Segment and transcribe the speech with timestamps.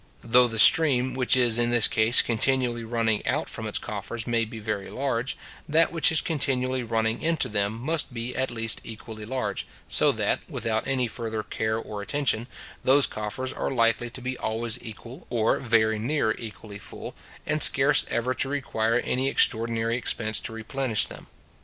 [0.23, 4.45] Though the stream which is in this case continually running out from its coffers may
[4.45, 5.37] be very large,
[5.69, 10.39] that which is continually running into them must be at least equally large, so that,
[10.49, 12.47] without any further care or attention,
[12.83, 17.13] those coffers are likely to be always equally or very near equally full,
[17.45, 21.27] and scarce ever to require any extraordinary expense to replenish them.